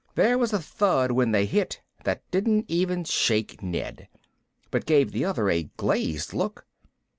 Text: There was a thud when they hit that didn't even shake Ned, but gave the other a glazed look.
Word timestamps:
There 0.15 0.39
was 0.39 0.51
a 0.51 0.59
thud 0.59 1.11
when 1.11 1.31
they 1.31 1.45
hit 1.45 1.79
that 2.05 2.23
didn't 2.31 2.65
even 2.67 3.03
shake 3.03 3.61
Ned, 3.61 4.07
but 4.71 4.87
gave 4.87 5.11
the 5.11 5.25
other 5.25 5.47
a 5.47 5.69
glazed 5.77 6.33
look. 6.33 6.65